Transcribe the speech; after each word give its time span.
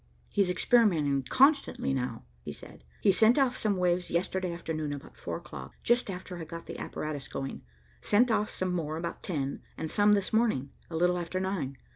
"He's 0.29 0.49
experimenting 0.49 1.21
constantly 1.29 1.93
now," 1.93 2.25
he 2.41 2.51
said. 2.51 2.83
"He 3.01 3.11
sent 3.11 3.37
off 3.37 3.55
some 3.55 3.77
waves 3.77 4.09
yesterday 4.09 4.51
afternoon 4.51 4.91
about 4.93 5.15
four 5.15 5.37
o'clock, 5.37 5.75
just 5.83 6.09
after 6.09 6.39
I 6.39 6.43
got 6.43 6.65
the 6.65 6.79
apparatus 6.79 7.27
going; 7.27 7.61
sent 8.01 8.31
off 8.31 8.49
some 8.49 8.73
more 8.73 8.97
about 8.97 9.21
ten, 9.21 9.61
and 9.77 9.91
some 9.91 10.13
this 10.13 10.33
morning, 10.33 10.71
a 10.89 10.95
little 10.97 11.19
after 11.19 11.39
nine. 11.39 11.77